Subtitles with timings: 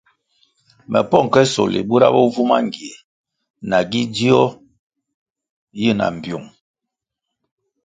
[0.91, 2.93] Me pong ke sohli bura bo vu mangie
[3.69, 4.41] nagi dzio
[5.79, 6.47] yi na mbpyung.